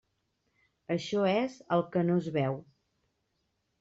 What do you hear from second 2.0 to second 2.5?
no es